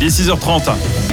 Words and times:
Il 0.00 0.06
est 0.06 0.08
6h30. 0.08 1.09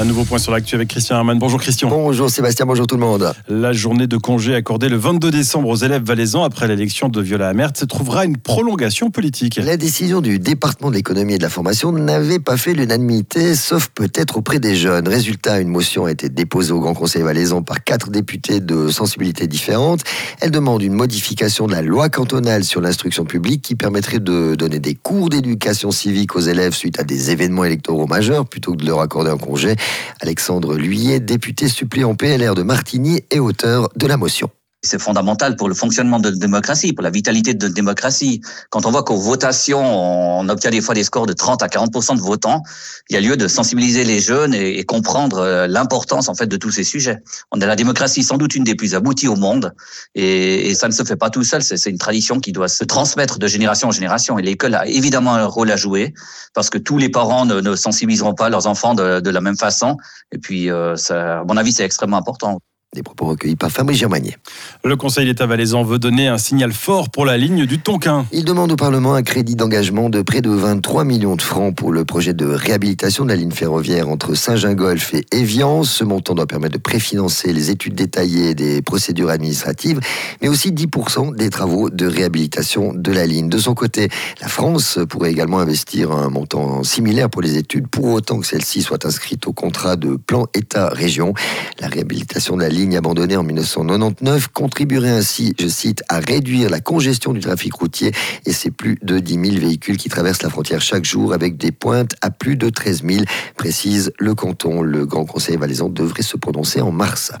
Un 0.00 0.04
nouveau 0.04 0.22
point 0.22 0.38
sur 0.38 0.52
l'actu 0.52 0.76
avec 0.76 0.86
Christian 0.86 1.16
Hermann. 1.16 1.40
Bonjour 1.40 1.60
Christian. 1.60 1.88
Bonjour 1.88 2.30
Sébastien, 2.30 2.66
bonjour 2.66 2.86
tout 2.86 2.94
le 2.94 3.00
monde. 3.00 3.32
La 3.48 3.72
journée 3.72 4.06
de 4.06 4.16
congé 4.16 4.54
accordée 4.54 4.88
le 4.88 4.96
22 4.96 5.32
décembre 5.32 5.68
aux 5.70 5.74
élèves 5.74 6.04
valaisans 6.04 6.44
après 6.44 6.68
l'élection 6.68 7.08
de 7.08 7.20
Viola 7.20 7.48
Amert 7.48 7.72
trouvera 7.72 8.24
une 8.24 8.36
prolongation 8.36 9.10
politique. 9.10 9.56
La 9.56 9.76
décision 9.76 10.20
du 10.20 10.38
département 10.38 10.90
de 10.90 10.94
l'économie 10.94 11.34
et 11.34 11.38
de 11.38 11.42
la 11.42 11.48
formation 11.48 11.90
n'avait 11.90 12.38
pas 12.38 12.56
fait 12.56 12.74
l'unanimité, 12.74 13.56
sauf 13.56 13.88
peut-être 13.88 14.36
auprès 14.36 14.60
des 14.60 14.76
jeunes. 14.76 15.08
Résultat, 15.08 15.58
une 15.58 15.66
motion 15.66 16.04
a 16.04 16.12
été 16.12 16.28
déposée 16.28 16.70
au 16.70 16.78
Grand 16.78 16.94
Conseil 16.94 17.22
valaisan 17.22 17.62
par 17.62 17.82
quatre 17.82 18.08
députés 18.08 18.60
de 18.60 18.90
sensibilités 18.90 19.48
différentes. 19.48 20.02
Elle 20.40 20.52
demande 20.52 20.80
une 20.84 20.94
modification 20.94 21.66
de 21.66 21.72
la 21.72 21.82
loi 21.82 22.08
cantonale 22.08 22.62
sur 22.62 22.80
l'instruction 22.80 23.24
publique 23.24 23.62
qui 23.62 23.74
permettrait 23.74 24.20
de 24.20 24.54
donner 24.54 24.78
des 24.78 24.94
cours 24.94 25.28
d'éducation 25.28 25.90
civique 25.90 26.36
aux 26.36 26.40
élèves 26.40 26.74
suite 26.74 27.00
à 27.00 27.02
des 27.02 27.32
événements 27.32 27.64
électoraux 27.64 28.06
majeurs 28.06 28.46
plutôt 28.46 28.74
que 28.74 28.76
de 28.76 28.86
leur 28.86 29.00
accorder 29.00 29.30
un 29.30 29.38
congé. 29.38 29.74
Alexandre 30.20 30.76
Luyet, 30.76 31.20
député 31.20 31.68
suppléant 31.68 32.14
PLR 32.14 32.54
de 32.54 32.62
Martigny 32.62 33.22
et 33.30 33.40
auteur 33.40 33.90
de 33.96 34.06
la 34.06 34.16
motion. 34.16 34.50
C'est 34.82 35.00
fondamental 35.00 35.56
pour 35.56 35.68
le 35.68 35.74
fonctionnement 35.74 36.20
de 36.20 36.28
la 36.28 36.36
démocratie, 36.36 36.92
pour 36.92 37.02
la 37.02 37.10
vitalité 37.10 37.52
de 37.52 37.66
la 37.66 37.72
démocratie. 37.72 38.40
Quand 38.70 38.86
on 38.86 38.92
voit 38.92 39.02
qu'aux 39.02 39.16
votations, 39.16 39.80
on 39.80 40.48
obtient 40.48 40.70
des 40.70 40.80
fois 40.80 40.94
des 40.94 41.02
scores 41.02 41.26
de 41.26 41.32
30 41.32 41.64
à 41.64 41.66
40% 41.66 42.14
de 42.14 42.20
votants, 42.20 42.62
il 43.10 43.14
y 43.14 43.16
a 43.16 43.20
lieu 43.20 43.36
de 43.36 43.48
sensibiliser 43.48 44.04
les 44.04 44.20
jeunes 44.20 44.54
et, 44.54 44.84
comprendre 44.84 45.38
euh, 45.38 45.66
l'importance 45.66 46.28
en 46.28 46.34
fait 46.34 46.46
de 46.46 46.56
tous 46.56 46.70
ces 46.70 46.84
sujets. 46.84 47.18
On 47.50 47.60
a 47.60 47.66
la 47.66 47.74
démocratie 47.74 48.22
sans 48.22 48.36
doute 48.36 48.54
une 48.54 48.62
des 48.62 48.76
plus 48.76 48.94
abouties 48.94 49.26
au 49.26 49.34
monde 49.34 49.74
et, 50.14 50.76
ça 50.76 50.86
ne 50.86 50.92
se 50.92 51.02
fait 51.02 51.16
pas 51.16 51.30
tout 51.30 51.42
seul. 51.42 51.60
C'est 51.64 51.90
une 51.90 51.98
tradition 51.98 52.38
qui 52.38 52.52
doit 52.52 52.68
se 52.68 52.84
transmettre 52.84 53.40
de 53.40 53.48
génération 53.48 53.88
en 53.88 53.92
génération 53.92 54.38
et 54.38 54.42
l'école 54.42 54.76
a 54.76 54.86
évidemment 54.86 55.34
un 55.34 55.46
rôle 55.46 55.72
à 55.72 55.76
jouer 55.76 56.14
parce 56.54 56.70
que 56.70 56.78
tous 56.78 56.98
les 56.98 57.08
parents 57.08 57.46
ne, 57.46 57.60
ne 57.60 57.74
sensibiliseront 57.74 58.34
pas 58.34 58.48
leurs 58.48 58.68
enfants 58.68 58.94
de, 58.94 59.18
de, 59.18 59.30
la 59.30 59.40
même 59.40 59.56
façon. 59.56 59.96
Et 60.30 60.38
puis, 60.38 60.70
euh, 60.70 60.94
ça, 60.94 61.40
à 61.40 61.44
mon 61.44 61.56
avis, 61.56 61.72
c'est 61.72 61.84
extrêmement 61.84 62.16
important. 62.16 62.60
Des 62.94 63.02
propos 63.02 63.26
recueillis 63.26 63.54
par 63.54 63.70
Fabrice 63.70 63.98
Germanier. 63.98 64.38
Le 64.82 64.96
Conseil 64.96 65.26
d'État 65.26 65.44
valaisan 65.44 65.82
veut 65.82 65.98
donner 65.98 66.26
un 66.28 66.38
signal 66.38 66.72
fort 66.72 67.10
pour 67.10 67.26
la 67.26 67.36
ligne 67.36 67.66
du 67.66 67.78
Tonkin. 67.78 68.24
Il 68.32 68.46
demande 68.46 68.72
au 68.72 68.76
Parlement 68.76 69.12
un 69.12 69.22
crédit 69.22 69.56
d'engagement 69.56 70.08
de 70.08 70.22
près 70.22 70.40
de 70.40 70.48
23 70.48 71.04
millions 71.04 71.36
de 71.36 71.42
francs 71.42 71.74
pour 71.74 71.92
le 71.92 72.06
projet 72.06 72.32
de 72.32 72.46
réhabilitation 72.46 73.24
de 73.24 73.28
la 73.28 73.36
ligne 73.36 73.50
ferroviaire 73.50 74.08
entre 74.08 74.32
Saint-Gingolf 74.32 75.12
et 75.12 75.26
Évian. 75.32 75.82
Ce 75.82 76.02
montant 76.02 76.34
doit 76.34 76.46
permettre 76.46 76.78
de 76.78 76.82
préfinancer 76.82 77.52
les 77.52 77.68
études 77.68 77.94
détaillées 77.94 78.54
des 78.54 78.80
procédures 78.80 79.28
administratives, 79.28 80.00
mais 80.40 80.48
aussi 80.48 80.72
10% 80.72 81.36
des 81.36 81.50
travaux 81.50 81.90
de 81.90 82.06
réhabilitation 82.06 82.94
de 82.94 83.12
la 83.12 83.26
ligne. 83.26 83.50
De 83.50 83.58
son 83.58 83.74
côté, 83.74 84.08
la 84.40 84.48
France 84.48 84.98
pourrait 85.10 85.30
également 85.30 85.58
investir 85.58 86.10
un 86.10 86.30
montant 86.30 86.82
similaire 86.84 87.28
pour 87.28 87.42
les 87.42 87.58
études, 87.58 87.86
pour 87.86 88.06
autant 88.06 88.40
que 88.40 88.46
celle-ci 88.46 88.80
soit 88.80 89.04
inscrite 89.04 89.46
au 89.46 89.52
contrat 89.52 89.96
de 89.96 90.16
plan 90.16 90.46
État-région. 90.54 91.34
La 91.80 91.88
réhabilitation 91.88 92.56
de 92.56 92.62
la 92.62 92.70
ligne 92.70 92.77
ligne 92.78 92.96
abandonnée 92.96 93.36
en 93.36 93.42
1999 93.42 94.48
contribuerait 94.48 95.10
ainsi, 95.10 95.52
je 95.58 95.66
cite, 95.66 96.04
à 96.08 96.20
réduire 96.20 96.70
la 96.70 96.80
congestion 96.80 97.32
du 97.32 97.40
trafic 97.40 97.74
routier 97.74 98.12
et 98.46 98.52
c'est 98.52 98.70
plus 98.70 98.98
de 99.02 99.18
10 99.18 99.32
000 99.32 99.44
véhicules 99.58 99.96
qui 99.96 100.08
traversent 100.08 100.42
la 100.42 100.50
frontière 100.50 100.80
chaque 100.80 101.04
jour 101.04 101.32
avec 101.32 101.56
des 101.56 101.72
pointes 101.72 102.14
à 102.20 102.30
plus 102.30 102.56
de 102.56 102.68
13 102.68 103.02
000, 103.04 103.24
précise 103.56 104.12
le 104.18 104.34
canton. 104.34 104.82
Le 104.82 105.06
Grand 105.06 105.24
Conseil 105.24 105.56
valaisan 105.56 105.88
devrait 105.88 106.22
se 106.22 106.36
prononcer 106.36 106.80
en 106.80 106.92
mars. 106.92 107.32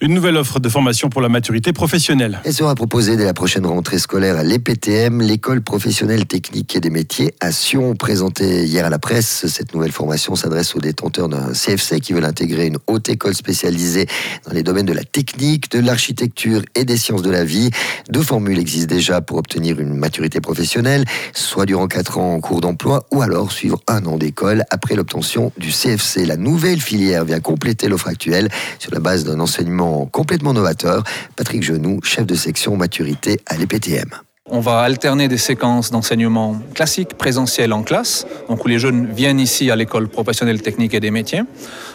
Une 0.00 0.14
nouvelle 0.14 0.36
offre 0.36 0.60
de 0.60 0.68
formation 0.68 1.08
pour 1.08 1.20
la 1.20 1.28
maturité 1.28 1.72
professionnelle. 1.72 2.40
Elle 2.44 2.52
sera 2.52 2.74
proposée 2.74 3.16
dès 3.16 3.24
la 3.24 3.34
prochaine 3.34 3.66
rentrée 3.66 3.98
scolaire 3.98 4.36
à 4.36 4.42
l'EPTM, 4.42 5.20
l'école 5.20 5.62
professionnelle 5.62 6.26
technique 6.26 6.74
et 6.74 6.80
des 6.80 6.90
métiers 6.90 7.34
à 7.40 7.52
Sion. 7.52 7.94
Présentée 7.94 8.64
hier 8.64 8.84
à 8.84 8.90
la 8.90 8.98
presse, 8.98 9.46
cette 9.46 9.74
nouvelle 9.74 9.92
formation 9.92 10.34
s'adresse 10.34 10.74
aux 10.74 10.80
détenteurs 10.80 11.28
d'un 11.28 11.52
CFC 11.52 12.00
qui 12.00 12.12
veulent 12.12 12.24
intégrer 12.24 12.66
une 12.66 12.78
haute 12.86 13.08
école 13.08 13.34
spécialisée 13.34 14.06
dans 14.46 14.52
les 14.52 14.62
domaines 14.62 14.86
de 14.86 14.92
la 14.92 15.04
technique, 15.04 15.70
de 15.70 15.78
l'architecture 15.80 16.62
et 16.74 16.84
des 16.84 16.96
sciences 16.96 17.22
de 17.22 17.30
la 17.30 17.44
vie. 17.44 17.70
Deux 18.10 18.22
formules 18.22 18.58
existent 18.58 18.94
déjà 18.94 19.20
pour 19.20 19.38
obtenir 19.38 19.78
une 19.80 19.94
maturité 19.94 20.40
professionnelle, 20.40 21.04
soit 21.32 21.66
durant 21.66 21.86
quatre 21.86 22.18
ans 22.18 22.34
en 22.34 22.40
cours 22.40 22.60
d'emploi 22.60 23.06
ou 23.12 23.22
alors 23.22 23.52
suivre 23.52 23.80
un 23.88 24.04
an 24.06 24.16
d'école 24.16 24.64
après 24.70 24.94
l'obtention 24.94 25.52
du 25.58 25.70
CFC. 25.70 26.26
La 26.26 26.36
nouvelle 26.36 26.80
filière 26.80 27.24
vient 27.24 27.40
compléter 27.40 27.88
l'offre 27.88 28.08
actuelle 28.08 28.48
sur 28.78 28.92
la 28.92 29.00
base 29.00 29.24
d'un 29.24 29.40
enseignement 29.40 29.61
complètement 30.06 30.52
novateur. 30.52 31.04
Patrick 31.36 31.62
Genoux, 31.62 32.00
chef 32.02 32.26
de 32.26 32.34
section 32.34 32.76
maturité 32.76 33.40
à 33.46 33.56
l'EPTM. 33.56 34.10
On 34.50 34.58
va 34.58 34.80
alterner 34.80 35.28
des 35.28 35.38
séquences 35.38 35.92
d'enseignement 35.92 36.56
classiques, 36.74 37.14
présentiels 37.14 37.72
en 37.72 37.84
classe, 37.84 38.26
donc 38.48 38.64
où 38.64 38.68
les 38.68 38.80
jeunes 38.80 39.06
viennent 39.06 39.38
ici 39.38 39.70
à 39.70 39.76
l'école 39.76 40.08
professionnelle 40.08 40.60
technique 40.60 40.94
et 40.94 41.00
des 41.00 41.12
métiers, 41.12 41.42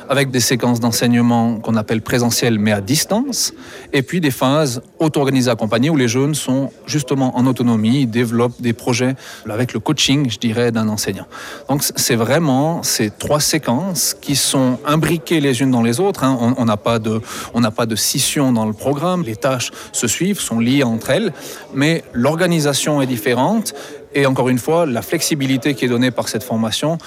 avec 0.08 0.32
des 0.32 0.40
séquences 0.40 0.80
d'enseignement 0.80 1.60
qu'on 1.60 1.76
appelle 1.76 2.02
présentielles 2.02 2.58
mais 2.58 2.72
à 2.72 2.80
distance, 2.80 3.54
et 3.92 4.02
puis 4.02 4.22
des 4.22 4.32
phases 4.32 4.82
auto-organisées 4.98 5.52
accompagnées 5.52 5.90
où 5.90 5.98
les 5.98 6.08
jeunes 6.08 6.36
sont 6.36 6.72
justement 6.86 7.38
en 7.38 7.46
autonomie, 7.48 8.08
développent 8.08 8.62
des 8.62 8.72
projets 8.72 9.16
avec 9.50 9.74
le 9.74 9.82
coaching, 9.82 10.30
je 10.30 10.40
dirais, 10.40 10.72
d'un 10.72 10.88
enseignant. 10.88 11.28
Donc 11.68 11.84
c'est 11.98 12.16
vraiment 12.16 12.82
ces 12.82 13.10
trois 13.10 13.42
séquences 13.42 14.14
qui 14.14 14.38
sont 14.38 14.80
imbriquées 14.86 15.42
les 15.42 15.62
unes 15.62 15.72
dans 15.72 15.84
les 15.84 16.00
autres. 16.00 16.24
Hein. 16.24 16.56
On 16.58 16.64
n'a 16.64 16.78
pas 16.78 17.00
de, 17.00 17.20
on 17.54 17.60
n'a 17.60 17.72
pas 17.72 17.86
de 17.86 17.98
scission 17.98 18.54
dans 18.54 18.66
le 18.66 18.74
programme. 18.74 19.24
Les 19.24 19.36
tâches 19.36 19.72
se 19.92 20.08
suivent, 20.08 20.40
sont 20.40 20.62
liées 20.62 20.84
entre 20.84 21.10
elles, 21.10 21.34
mais 21.74 22.06
l'organisation 22.14 22.47
est 22.52 23.06
différente. 23.06 23.74
Et 24.14 24.26
encore 24.26 24.50
une 24.50 24.58
fois, 24.58 24.86
la 24.86 25.02
flexibilité 25.02 25.74
qui 25.74 25.86
est 25.86 25.90
donnée 25.90 26.12
par 26.12 26.28
cette 26.28 26.44
formation, 26.44 26.98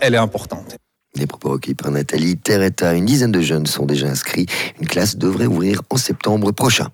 elle 0.00 0.14
est 0.14 0.18
importante. 0.18 0.76
Les 1.16 1.26
propos 1.26 1.50
recueillis 1.50 1.76
par 1.76 1.90
Nathalie 1.90 2.36
Terretta. 2.36 2.94
Une 2.94 3.04
dizaine 3.04 3.30
de 3.32 3.40
jeunes 3.40 3.66
sont 3.66 3.86
déjà 3.86 4.08
inscrits. 4.08 4.46
Une 4.80 4.86
classe 4.86 5.16
devrait 5.16 5.46
ouvrir 5.46 5.80
en 5.90 5.96
septembre 5.96 6.50
prochain. 6.50 6.88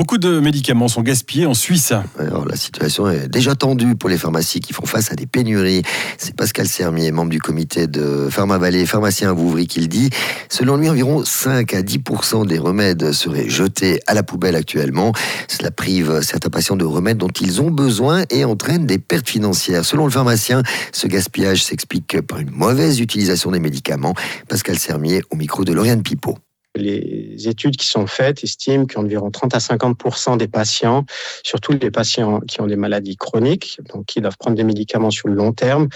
Beaucoup 0.00 0.16
de 0.16 0.40
médicaments 0.40 0.88
sont 0.88 1.02
gaspillés 1.02 1.44
en 1.44 1.52
Suisse. 1.52 1.92
La 2.16 2.56
situation 2.56 3.10
est 3.10 3.28
déjà 3.28 3.54
tendue 3.54 3.96
pour 3.96 4.08
les 4.08 4.16
pharmacies 4.16 4.60
qui 4.60 4.72
font 4.72 4.86
face 4.86 5.12
à 5.12 5.14
des 5.14 5.26
pénuries. 5.26 5.82
C'est 6.16 6.34
Pascal 6.34 6.66
Sermier, 6.66 7.12
membre 7.12 7.28
du 7.28 7.38
comité 7.38 7.86
de 7.86 8.28
Pharma 8.30 8.56
Vallée, 8.56 8.86
pharmacien 8.86 9.28
à 9.28 9.34
Vouvry, 9.34 9.66
qui 9.66 9.78
le 9.78 9.88
dit. 9.88 10.08
Selon 10.48 10.78
lui, 10.78 10.88
environ 10.88 11.22
5 11.22 11.74
à 11.74 11.82
10 11.82 11.98
des 12.46 12.58
remèdes 12.58 13.12
seraient 13.12 13.50
jetés 13.50 14.00
à 14.06 14.14
la 14.14 14.22
poubelle 14.22 14.56
actuellement. 14.56 15.12
Cela 15.48 15.70
prive 15.70 16.22
certains 16.22 16.48
patients 16.48 16.76
de 16.76 16.86
remèdes 16.86 17.18
dont 17.18 17.28
ils 17.28 17.60
ont 17.60 17.70
besoin 17.70 18.24
et 18.30 18.46
entraîne 18.46 18.86
des 18.86 18.98
pertes 18.98 19.28
financières. 19.28 19.84
Selon 19.84 20.06
le 20.06 20.10
pharmacien, 20.10 20.62
ce 20.92 21.08
gaspillage 21.08 21.62
s'explique 21.62 22.22
par 22.22 22.38
une 22.38 22.52
mauvaise 22.52 23.00
utilisation 23.00 23.50
des 23.50 23.60
médicaments. 23.60 24.14
Pascal 24.48 24.78
Sermier 24.78 25.20
au 25.28 25.36
micro 25.36 25.62
de 25.66 25.74
Lauriane 25.74 26.02
Pipot. 26.02 26.38
Les 26.76 27.48
études 27.48 27.76
qui 27.76 27.86
sont 27.86 28.06
faites 28.06 28.44
estiment 28.44 28.86
qu'environ 28.86 29.30
30 29.30 29.54
à 29.54 29.60
50 29.60 30.38
des 30.38 30.48
patients, 30.48 31.04
surtout 31.42 31.72
les 31.72 31.90
patients 31.90 32.40
qui 32.40 32.60
ont 32.60 32.66
des 32.66 32.76
maladies 32.76 33.16
chroniques, 33.16 33.80
donc 33.92 34.06
qui 34.06 34.20
doivent 34.20 34.38
prendre 34.38 34.56
des 34.56 34.64
médicaments 34.64 35.10
sur 35.10 35.28
le 35.28 35.34
long 35.34 35.52
terme, 35.52 35.88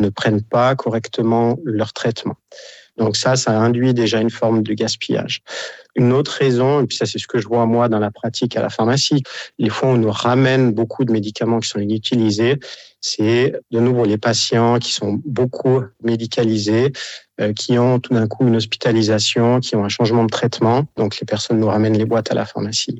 ne 0.00 0.08
prennent 0.08 0.42
pas 0.42 0.74
correctement 0.74 1.58
leur 1.64 1.92
traitement. 1.92 2.36
Donc 2.96 3.16
ça, 3.16 3.36
ça 3.36 3.58
induit 3.58 3.94
déjà 3.94 4.20
une 4.20 4.30
forme 4.30 4.62
de 4.62 4.74
gaspillage. 4.74 5.42
Une 5.94 6.12
autre 6.12 6.32
raison, 6.32 6.82
et 6.82 6.86
puis 6.86 6.96
ça 6.96 7.06
c'est 7.06 7.18
ce 7.18 7.26
que 7.26 7.38
je 7.38 7.48
vois 7.48 7.66
moi 7.66 7.88
dans 7.88 7.98
la 7.98 8.10
pratique 8.10 8.56
à 8.56 8.62
la 8.62 8.70
pharmacie, 8.70 9.22
les 9.58 9.68
fois 9.68 9.88
où 9.88 9.92
on 9.92 9.98
nous 9.98 10.10
ramène 10.10 10.72
beaucoup 10.72 11.04
de 11.04 11.12
médicaments 11.12 11.60
qui 11.60 11.68
sont 11.68 11.80
inutilisés, 11.80 12.58
c'est 13.00 13.54
de 13.70 13.80
nouveau 13.80 14.04
les 14.04 14.18
patients 14.18 14.78
qui 14.78 14.92
sont 14.92 15.20
beaucoup 15.24 15.82
médicalisés, 16.02 16.92
euh, 17.40 17.52
qui 17.52 17.78
ont 17.78 17.98
tout 17.98 18.14
d'un 18.14 18.28
coup 18.28 18.46
une 18.46 18.56
hospitalisation, 18.56 19.60
qui 19.60 19.74
ont 19.74 19.84
un 19.84 19.88
changement 19.88 20.24
de 20.24 20.30
traitement. 20.30 20.84
Donc 20.96 21.18
les 21.20 21.26
personnes 21.26 21.58
nous 21.58 21.66
ramènent 21.66 21.98
les 21.98 22.04
boîtes 22.04 22.30
à 22.30 22.34
la 22.34 22.46
pharmacie. 22.46 22.98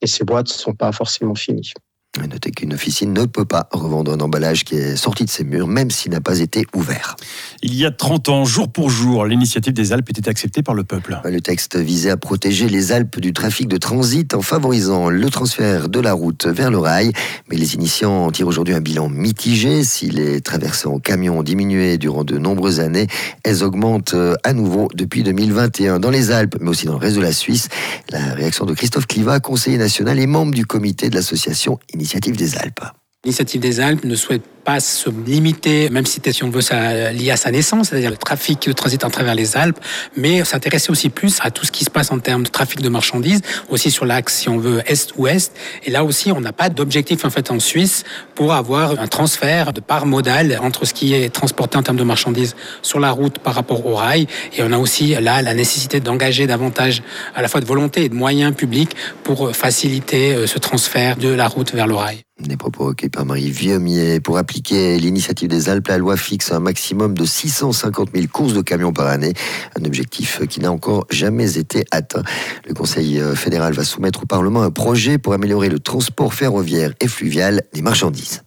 Et 0.00 0.06
ces 0.06 0.24
boîtes 0.24 0.48
ne 0.48 0.52
sont 0.52 0.74
pas 0.74 0.90
forcément 0.92 1.34
finies. 1.34 1.72
Notez 2.20 2.52
qu'une 2.52 2.72
officine 2.72 3.12
ne 3.12 3.24
peut 3.26 3.44
pas 3.44 3.68
revendre 3.72 4.12
un 4.12 4.20
emballage 4.20 4.62
qui 4.62 4.76
est 4.76 4.94
sorti 4.94 5.24
de 5.24 5.30
ses 5.30 5.42
murs, 5.42 5.66
même 5.66 5.90
s'il 5.90 6.12
n'a 6.12 6.20
pas 6.20 6.38
été 6.38 6.64
ouvert. 6.72 7.16
Il 7.60 7.74
y 7.74 7.84
a 7.84 7.90
30 7.90 8.28
ans, 8.28 8.44
jour 8.44 8.70
pour 8.70 8.88
jour, 8.88 9.26
l'initiative 9.26 9.72
des 9.72 9.92
Alpes 9.92 10.08
était 10.10 10.28
acceptée 10.28 10.62
par 10.62 10.76
le 10.76 10.84
peuple. 10.84 11.18
Le 11.24 11.40
texte 11.40 11.76
visait 11.76 12.10
à 12.10 12.16
protéger 12.16 12.68
les 12.68 12.92
Alpes 12.92 13.18
du 13.18 13.32
trafic 13.32 13.66
de 13.66 13.78
transit 13.78 14.32
en 14.32 14.42
favorisant 14.42 15.10
le 15.10 15.28
transfert 15.28 15.88
de 15.88 15.98
la 15.98 16.12
route 16.12 16.46
vers 16.46 16.70
le 16.70 16.78
rail. 16.78 17.12
Mais 17.50 17.56
les 17.56 17.74
initiants 17.74 18.30
tirent 18.30 18.46
aujourd'hui 18.46 18.74
un 18.74 18.80
bilan 18.80 19.08
mitigé. 19.08 19.82
Si 19.82 20.08
les 20.08 20.40
traversées 20.40 20.86
en 20.86 21.00
camion 21.00 21.40
ont 21.40 21.42
diminué 21.42 21.98
durant 21.98 22.22
de 22.22 22.38
nombreuses 22.38 22.78
années, 22.78 23.08
elles 23.42 23.64
augmentent 23.64 24.14
euh, 24.14 24.36
à 24.44 24.52
nouveau 24.52 24.88
depuis 24.94 25.24
2021 25.24 25.98
dans 25.98 26.10
les 26.10 26.30
Alpes, 26.30 26.58
mais 26.60 26.70
aussi 26.70 26.86
dans 26.86 26.92
le 26.92 26.98
reste 26.98 27.16
de 27.16 27.22
la 27.22 27.32
Suisse. 27.32 27.68
La 28.10 28.34
réaction 28.34 28.66
de 28.66 28.74
Christophe 28.74 29.08
Cliva, 29.08 29.40
conseiller 29.40 29.78
national 29.78 30.20
et 30.20 30.26
membre 30.26 30.54
du 30.54 30.64
comité 30.64 31.10
de 31.10 31.16
l'association 31.16 31.78
Initiative 31.92 32.03
des 32.36 32.56
Alpes. 32.56 32.84
L'initiative 33.24 33.60
des 33.60 33.80
Alpes 33.80 34.04
ne 34.04 34.14
souhaite 34.14 34.42
pas 34.64 34.80
se 34.80 35.10
limiter, 35.10 35.90
même 35.90 36.06
si 36.06 36.20
on 36.42 36.50
veut 36.50 36.62
ça 36.62 37.12
lié 37.12 37.30
à 37.30 37.36
sa 37.36 37.50
naissance, 37.50 37.88
c'est-à-dire 37.88 38.10
le 38.10 38.16
trafic 38.16 38.66
de 38.68 38.72
transit 38.72 39.04
à 39.04 39.10
travers 39.10 39.34
les 39.34 39.56
Alpes, 39.56 39.78
mais 40.16 40.44
s'intéresser 40.44 40.90
aussi 40.90 41.10
plus 41.10 41.38
à 41.42 41.50
tout 41.50 41.64
ce 41.64 41.72
qui 41.72 41.84
se 41.84 41.90
passe 41.90 42.10
en 42.10 42.18
termes 42.18 42.42
de 42.42 42.48
trafic 42.48 42.80
de 42.80 42.88
marchandises, 42.88 43.42
aussi 43.68 43.90
sur 43.90 44.06
l'axe, 44.06 44.34
si 44.34 44.48
on 44.48 44.58
veut, 44.58 44.82
est-ouest. 44.86 45.52
Et 45.84 45.90
là 45.90 46.04
aussi, 46.04 46.32
on 46.32 46.40
n'a 46.40 46.52
pas 46.52 46.70
d'objectif 46.70 47.24
en 47.24 47.30
fait 47.30 47.50
en 47.50 47.60
Suisse 47.60 48.04
pour 48.34 48.54
avoir 48.54 48.98
un 49.00 49.06
transfert 49.06 49.72
de 49.72 49.80
part 49.80 50.06
modale 50.06 50.58
entre 50.62 50.86
ce 50.86 50.94
qui 50.94 51.14
est 51.14 51.28
transporté 51.28 51.76
en 51.76 51.82
termes 51.82 51.96
de 51.96 52.04
marchandises 52.04 52.56
sur 52.82 53.00
la 53.00 53.10
route 53.10 53.38
par 53.38 53.54
rapport 53.54 53.86
au 53.86 53.94
rail. 53.94 54.26
Et 54.56 54.62
on 54.62 54.72
a 54.72 54.78
aussi 54.78 55.14
là 55.20 55.42
la 55.42 55.54
nécessité 55.54 56.00
d'engager 56.00 56.46
davantage 56.46 57.02
à 57.34 57.42
la 57.42 57.48
fois 57.48 57.60
de 57.60 57.66
volonté 57.66 58.04
et 58.04 58.08
de 58.08 58.14
moyens 58.14 58.54
publics 58.54 58.96
pour 59.22 59.54
faciliter 59.54 60.34
euh, 60.34 60.46
ce 60.46 60.58
transfert 60.58 61.16
de 61.16 61.28
la 61.28 61.48
route 61.48 61.72
vers 61.72 61.86
le 61.86 61.94
rail. 61.94 62.24
Des 62.40 62.56
propos 62.56 62.86
recueillis 62.86 63.10
par 63.10 63.24
Marie 63.24 63.50
Vieumier. 63.50 64.18
Pour 64.18 64.38
l'initiative 64.70 65.48
des 65.48 65.68
Alpes, 65.68 65.88
la 65.88 65.98
loi 65.98 66.16
fixe 66.16 66.52
un 66.52 66.60
maximum 66.60 67.16
de 67.16 67.24
650 67.24 68.10
000 68.14 68.26
courses 68.32 68.54
de 68.54 68.62
camions 68.62 68.92
par 68.92 69.06
année, 69.06 69.32
un 69.78 69.84
objectif 69.84 70.46
qui 70.48 70.60
n'a 70.60 70.70
encore 70.70 71.06
jamais 71.10 71.58
été 71.58 71.84
atteint. 71.90 72.22
Le 72.66 72.74
Conseil 72.74 73.20
fédéral 73.34 73.72
va 73.72 73.84
soumettre 73.84 74.22
au 74.22 74.26
Parlement 74.26 74.62
un 74.62 74.70
projet 74.70 75.18
pour 75.18 75.34
améliorer 75.34 75.68
le 75.68 75.78
transport 75.78 76.34
ferroviaire 76.34 76.92
et 77.00 77.08
fluvial 77.08 77.62
des 77.72 77.82
marchandises. 77.82 78.42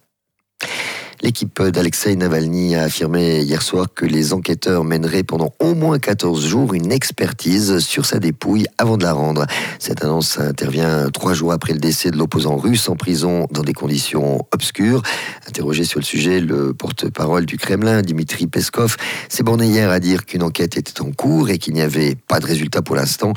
L'équipe 1.20 1.60
d'Alexei 1.60 2.14
Navalny 2.14 2.76
a 2.76 2.84
affirmé 2.84 3.40
hier 3.40 3.60
soir 3.60 3.88
que 3.92 4.06
les 4.06 4.32
enquêteurs 4.32 4.84
mèneraient 4.84 5.24
pendant 5.24 5.52
au 5.58 5.74
moins 5.74 5.98
14 5.98 6.46
jours 6.46 6.74
une 6.74 6.92
expertise 6.92 7.80
sur 7.80 8.06
sa 8.06 8.20
dépouille 8.20 8.66
avant 8.78 8.96
de 8.96 9.02
la 9.02 9.12
rendre. 9.12 9.44
Cette 9.80 10.04
annonce 10.04 10.38
intervient 10.38 11.10
trois 11.10 11.34
jours 11.34 11.52
après 11.52 11.72
le 11.72 11.80
décès 11.80 12.12
de 12.12 12.16
l'opposant 12.16 12.56
russe 12.56 12.88
en 12.88 12.94
prison 12.94 13.48
dans 13.50 13.62
des 13.62 13.72
conditions 13.72 14.46
obscures. 14.52 15.02
Interrogé 15.48 15.82
sur 15.82 15.98
le 15.98 16.04
sujet, 16.04 16.40
le 16.40 16.72
porte-parole 16.72 17.46
du 17.46 17.58
Kremlin, 17.58 18.02
Dimitri 18.02 18.46
Peskov, 18.46 18.96
s'est 19.28 19.42
borné 19.42 19.66
hier 19.66 19.90
à 19.90 19.98
dire 19.98 20.24
qu'une 20.24 20.44
enquête 20.44 20.76
était 20.76 21.00
en 21.00 21.10
cours 21.10 21.50
et 21.50 21.58
qu'il 21.58 21.74
n'y 21.74 21.82
avait 21.82 22.14
pas 22.14 22.38
de 22.38 22.46
résultat 22.46 22.80
pour 22.80 22.94
l'instant 22.94 23.32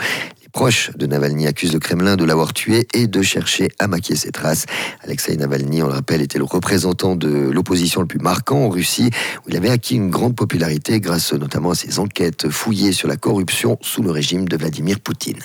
proches 0.51 0.91
de 0.95 1.05
Navalny 1.05 1.47
accusent 1.47 1.73
le 1.73 1.79
Kremlin 1.79 2.15
de 2.15 2.23
l'avoir 2.23 2.53
tué 2.53 2.87
et 2.93 3.07
de 3.07 3.21
chercher 3.21 3.69
à 3.79 3.87
maquiller 3.87 4.17
ses 4.17 4.31
traces. 4.31 4.65
Alexei 5.03 5.35
Navalny, 5.35 5.81
on 5.81 5.87
le 5.87 5.93
rappelle, 5.93 6.21
était 6.21 6.37
le 6.37 6.43
représentant 6.43 7.15
de 7.15 7.29
l'opposition 7.29 8.01
le 8.01 8.07
plus 8.07 8.19
marquant 8.19 8.65
en 8.65 8.69
Russie, 8.69 9.09
où 9.45 9.49
il 9.49 9.57
avait 9.57 9.69
acquis 9.69 9.95
une 9.95 10.09
grande 10.09 10.35
popularité 10.35 10.99
grâce 10.99 11.33
notamment 11.33 11.71
à 11.71 11.75
ses 11.75 11.99
enquêtes 11.99 12.49
fouillées 12.49 12.93
sur 12.93 13.07
la 13.07 13.17
corruption 13.17 13.77
sous 13.81 14.03
le 14.03 14.11
régime 14.11 14.47
de 14.47 14.57
Vladimir 14.57 14.99
Poutine. 14.99 15.39